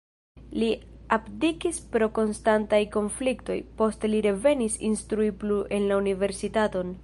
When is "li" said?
0.61-0.67, 4.13-4.25